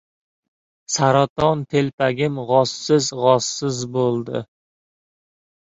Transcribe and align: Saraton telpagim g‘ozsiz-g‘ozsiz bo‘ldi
Saraton 0.93 1.61
telpagim 1.75 2.41
g‘ozsiz-g‘ozsiz 2.49 3.87
bo‘ldi 3.99 4.45